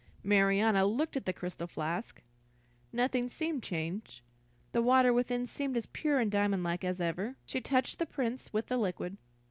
Marianna 0.23 0.83
looked 0.87 1.15
at 1.15 1.27
the 1.27 1.31
crystal 1.31 1.67
flask. 1.67 2.23
Nothing 2.91 3.29
seemed 3.29 3.61
changed; 3.61 4.21
the 4.71 4.81
water 4.81 5.13
within 5.13 5.45
seemed 5.45 5.77
as 5.77 5.85
pure 5.85 6.17
and 6.19 6.31
diamond 6.31 6.63
like 6.63 6.83
as 6.83 6.99
ever. 6.99 7.35
She 7.45 7.61
touched 7.61 7.99
the 7.99 8.07
Prince 8.07 8.51
with 8.51 8.65
the 8.65 8.77
liquid. 8.77 9.17